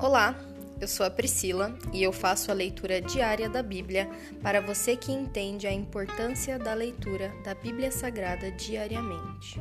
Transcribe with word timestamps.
Olá, 0.00 0.36
eu 0.80 0.86
sou 0.86 1.04
a 1.04 1.10
Priscila 1.10 1.76
e 1.92 2.04
eu 2.04 2.12
faço 2.12 2.52
a 2.52 2.54
leitura 2.54 3.00
diária 3.00 3.48
da 3.50 3.64
Bíblia 3.64 4.08
para 4.40 4.60
você 4.60 4.96
que 4.96 5.10
entende 5.10 5.66
a 5.66 5.72
importância 5.72 6.56
da 6.56 6.72
leitura 6.72 7.32
da 7.42 7.52
Bíblia 7.52 7.90
Sagrada 7.90 8.48
diariamente. 8.52 9.60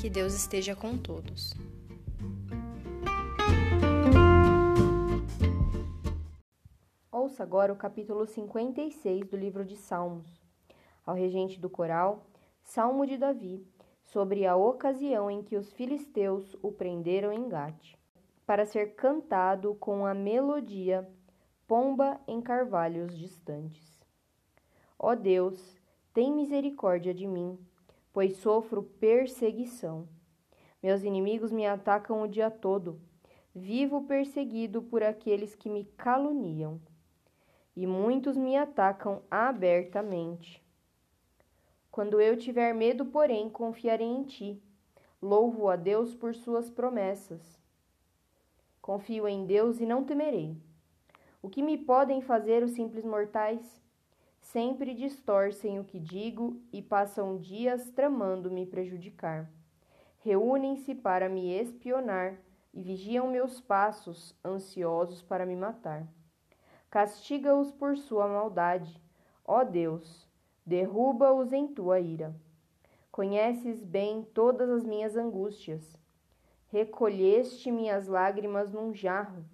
Que 0.00 0.08
Deus 0.08 0.32
esteja 0.32 0.76
com 0.76 0.96
todos. 0.96 1.52
Ouça 7.10 7.42
agora 7.42 7.72
o 7.72 7.76
capítulo 7.76 8.24
56 8.24 9.26
do 9.26 9.36
livro 9.36 9.64
de 9.64 9.76
Salmos. 9.76 10.40
Ao 11.04 11.16
regente 11.16 11.58
do 11.58 11.68
coral, 11.68 12.28
Salmo 12.62 13.04
de 13.04 13.18
Davi, 13.18 13.66
sobre 14.04 14.46
a 14.46 14.54
ocasião 14.54 15.28
em 15.28 15.42
que 15.42 15.56
os 15.56 15.72
filisteus 15.72 16.56
o 16.62 16.70
prenderam 16.70 17.32
em 17.32 17.48
Gate 17.48 18.00
para 18.52 18.66
ser 18.66 18.96
cantado 18.96 19.74
com 19.76 20.04
a 20.04 20.12
melodia 20.12 21.08
Pomba 21.66 22.20
em 22.28 22.38
carvalhos 22.38 23.16
distantes. 23.16 23.98
Ó 24.98 25.14
Deus, 25.14 25.80
tem 26.12 26.30
misericórdia 26.30 27.14
de 27.14 27.26
mim, 27.26 27.58
pois 28.12 28.36
sofro 28.36 28.82
perseguição. 28.82 30.06
Meus 30.82 31.02
inimigos 31.02 31.50
me 31.50 31.66
atacam 31.66 32.20
o 32.20 32.28
dia 32.28 32.50
todo. 32.50 33.00
Vivo 33.54 34.02
perseguido 34.02 34.82
por 34.82 35.02
aqueles 35.02 35.54
que 35.54 35.70
me 35.70 35.86
caluniam. 35.96 36.78
E 37.74 37.86
muitos 37.86 38.36
me 38.36 38.54
atacam 38.54 39.22
abertamente. 39.30 40.62
Quando 41.90 42.20
eu 42.20 42.36
tiver 42.36 42.74
medo, 42.74 43.06
porém, 43.06 43.48
confiarei 43.48 44.08
em 44.08 44.24
ti. 44.24 44.62
Louvo 45.22 45.70
a 45.70 45.76
Deus 45.76 46.14
por 46.14 46.34
suas 46.34 46.68
promessas. 46.68 47.61
Confio 48.82 49.28
em 49.28 49.46
Deus 49.46 49.80
e 49.80 49.86
não 49.86 50.02
temerei. 50.02 50.56
O 51.40 51.48
que 51.48 51.62
me 51.62 51.78
podem 51.78 52.20
fazer 52.20 52.64
os 52.64 52.72
simples 52.72 53.04
mortais? 53.04 53.80
Sempre 54.40 54.92
distorcem 54.92 55.78
o 55.78 55.84
que 55.84 56.00
digo 56.00 56.60
e 56.72 56.82
passam 56.82 57.38
dias 57.38 57.92
tramando 57.92 58.50
me 58.50 58.66
prejudicar. 58.66 59.48
Reúnem-se 60.18 60.96
para 60.96 61.28
me 61.28 61.52
espionar 61.52 62.40
e 62.74 62.82
vigiam 62.82 63.30
meus 63.30 63.60
passos, 63.60 64.36
ansiosos 64.44 65.22
para 65.22 65.46
me 65.46 65.54
matar. 65.54 66.04
Castiga-os 66.90 67.70
por 67.70 67.96
sua 67.96 68.26
maldade, 68.26 69.00
ó 69.44 69.62
Deus, 69.62 70.28
derruba-os 70.66 71.52
em 71.52 71.68
tua 71.68 72.00
ira. 72.00 72.34
Conheces 73.12 73.84
bem 73.84 74.24
todas 74.24 74.68
as 74.68 74.84
minhas 74.84 75.16
angústias 75.16 76.01
Recolheste 76.72 77.70
minhas 77.70 78.06
lágrimas 78.08 78.72
num 78.72 78.94
jarro, 78.94 79.44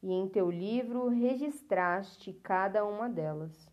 e 0.00 0.12
em 0.12 0.28
teu 0.28 0.48
livro 0.48 1.08
registraste 1.08 2.32
cada 2.34 2.86
uma 2.86 3.08
delas. 3.08 3.68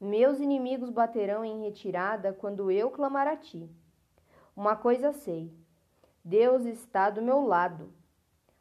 Meus 0.00 0.38
inimigos 0.38 0.88
baterão 0.88 1.44
em 1.44 1.64
retirada 1.64 2.32
quando 2.32 2.70
eu 2.70 2.92
clamar 2.92 3.26
a 3.26 3.36
ti. 3.36 3.68
Uma 4.54 4.76
coisa 4.76 5.12
sei: 5.12 5.52
Deus 6.24 6.64
está 6.64 7.10
do 7.10 7.20
meu 7.20 7.44
lado. 7.44 7.92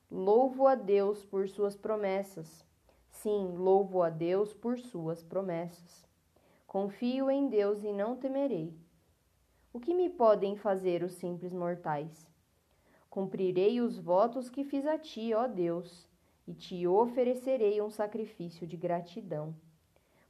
Louvo 0.09 0.65
a 0.65 0.73
Deus 0.73 1.23
por 1.23 1.47
suas 1.47 1.77
promessas. 1.77 2.65
Sim, 3.11 3.53
louvo 3.57 4.01
a 4.01 4.09
Deus 4.09 4.55
por 4.55 4.79
suas 4.79 5.21
promessas. 5.21 6.03
Confio 6.65 7.29
em 7.29 7.47
Deus 7.47 7.83
e 7.83 7.93
não 7.93 8.15
temerei. 8.15 8.75
O 9.71 9.79
que 9.79 9.93
me 9.93 10.09
podem 10.09 10.55
fazer 10.55 11.03
os 11.03 11.13
simples 11.13 11.53
mortais? 11.53 12.31
Cumprirei 13.11 13.81
os 13.81 13.99
votos 13.99 14.49
que 14.49 14.63
fiz 14.63 14.87
a 14.87 14.97
ti, 14.97 15.33
ó 15.33 15.45
Deus, 15.45 16.07
e 16.47 16.53
te 16.53 16.87
oferecerei 16.87 17.81
um 17.81 17.89
sacrifício 17.89 18.65
de 18.65 18.77
gratidão. 18.77 19.53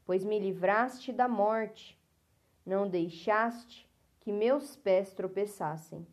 Pois 0.03 0.25
me 0.25 0.40
livraste 0.40 1.14
da 1.14 1.28
morte, 1.28 1.96
não 2.66 2.90
deixaste 2.90 3.88
que 4.20 4.31
meus 4.31 4.75
pés 4.75 5.14
tropeçassem. 5.14 6.08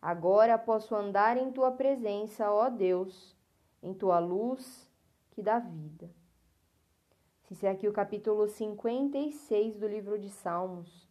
Agora 0.00 0.58
posso 0.58 0.94
andar 0.94 1.38
em 1.38 1.50
tua 1.50 1.72
presença, 1.72 2.52
ó 2.52 2.68
Deus, 2.68 3.34
em 3.82 3.94
tua 3.94 4.18
luz 4.18 4.86
que 5.30 5.42
dá 5.42 5.58
vida. 5.58 6.10
Esse 7.50 7.64
é 7.64 7.70
aqui 7.70 7.88
o 7.88 7.92
capítulo 7.92 8.46
56 8.46 9.78
do 9.78 9.88
livro 9.88 10.18
de 10.18 10.28
Salmos. 10.28 11.08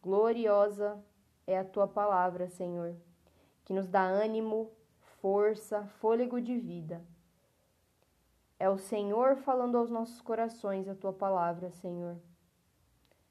Gloriosa 0.00 0.98
é 1.46 1.58
a 1.58 1.64
tua 1.64 1.86
palavra, 1.86 2.48
Senhor 2.48 2.96
que 3.68 3.74
nos 3.74 3.86
dá 3.86 4.02
ânimo, 4.02 4.72
força, 5.20 5.84
fôlego 6.00 6.40
de 6.40 6.56
vida. 6.56 7.04
É 8.58 8.66
o 8.70 8.78
Senhor 8.78 9.36
falando 9.36 9.76
aos 9.76 9.90
nossos 9.90 10.22
corações 10.22 10.88
a 10.88 10.94
tua 10.94 11.12
palavra, 11.12 11.70
Senhor. 11.70 12.16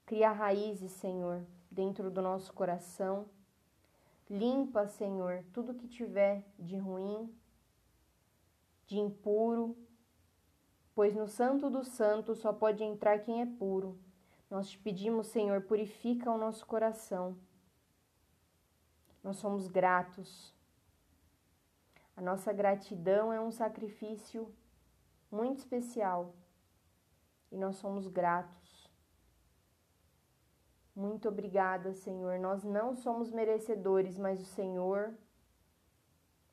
Cria 0.05 0.31
raízes, 0.31 0.91
Senhor, 0.91 1.43
dentro 1.71 2.11
do 2.11 2.21
nosso 2.21 2.53
coração. 2.53 3.25
Limpa, 4.29 4.87
Senhor, 4.87 5.43
tudo 5.51 5.73
que 5.73 5.87
tiver 5.87 6.45
de 6.59 6.77
ruim, 6.77 7.33
de 8.85 8.99
impuro, 8.99 9.75
pois 10.93 11.15
no 11.15 11.27
Santo 11.27 11.67
dos 11.67 11.87
Santos 11.87 12.37
só 12.37 12.53
pode 12.53 12.83
entrar 12.83 13.23
quem 13.23 13.41
é 13.41 13.45
puro. 13.47 13.97
Nós 14.51 14.69
te 14.69 14.77
pedimos, 14.77 15.25
Senhor, 15.25 15.63
purifica 15.63 16.29
o 16.29 16.37
nosso 16.37 16.63
coração 16.63 17.35
nós 19.27 19.35
somos 19.35 19.67
gratos. 19.67 20.55
A 22.15 22.21
nossa 22.21 22.53
gratidão 22.53 23.33
é 23.33 23.41
um 23.41 23.51
sacrifício 23.51 24.49
muito 25.29 25.57
especial 25.57 26.33
e 27.51 27.57
nós 27.57 27.75
somos 27.75 28.07
gratos. 28.07 28.89
Muito 30.95 31.27
obrigada, 31.27 31.93
Senhor. 31.93 32.39
Nós 32.39 32.63
não 32.63 32.95
somos 32.95 33.29
merecedores, 33.29 34.17
mas 34.17 34.41
o 34.41 34.45
Senhor 34.45 35.13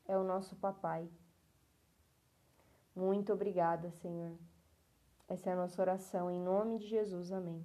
é 0.06 0.18
o 0.18 0.24
nosso 0.24 0.56
papai. 0.56 1.08
Muito 2.94 3.32
obrigada, 3.32 3.88
Senhor. 3.92 4.36
Essa 5.28 5.50
é 5.50 5.52
a 5.52 5.56
nossa 5.56 5.80
oração 5.80 6.28
em 6.28 6.40
nome 6.40 6.78
de 6.78 6.88
Jesus. 6.88 7.30
Amém. 7.30 7.64